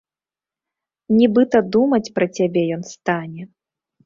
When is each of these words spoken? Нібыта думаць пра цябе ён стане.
Нібыта 1.17 1.57
думаць 1.75 2.13
пра 2.17 2.25
цябе 2.39 2.65
ён 2.79 2.83
стане. 2.95 3.41